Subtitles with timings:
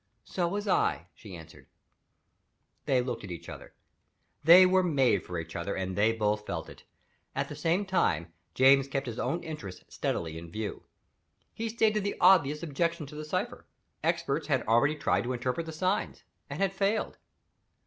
[0.23, 1.67] "So was I," she answered.
[2.85, 3.75] They looked at each other.
[4.43, 6.85] They were made for each other and they both felt it.
[7.35, 10.85] At the same time, James kept his own interests steadily in view.
[11.53, 13.67] He stated the obvious objection to the cipher.
[14.03, 17.19] Experts had already tried to interpret the signs, and had failed.